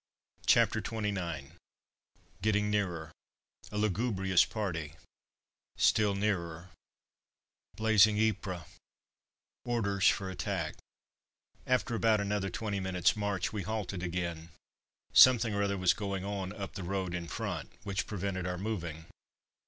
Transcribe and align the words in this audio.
CHAPTER 0.47 0.81
XXIX 0.81 1.51
GETTING 2.41 2.71
NEARER 2.71 3.11
A 3.71 3.77
LUGUBRIOUS 3.77 4.45
PARTY 4.45 4.95
STILL 5.77 6.15
NEARER 6.15 6.71
BLAZING 7.77 8.17
YPRES 8.17 8.63
ORDERS 9.63 10.07
FOR 10.07 10.31
ATTACK 10.31 10.69
[Illustration: 10.73 10.81
A] 11.67 11.69
After 11.71 11.93
about 11.93 12.19
another 12.19 12.49
twenty 12.49 12.79
minutes' 12.79 13.15
march 13.15 13.53
we 13.53 13.61
halted 13.61 14.01
again. 14.01 14.49
Something 15.13 15.53
or 15.53 15.61
other 15.61 15.77
was 15.77 15.93
going 15.93 16.25
on 16.25 16.51
up 16.51 16.73
the 16.73 16.81
road 16.83 17.13
in 17.13 17.27
front, 17.27 17.71
which 17.83 18.07
prevented 18.07 18.47
our 18.47 18.57
moving. 18.57 19.05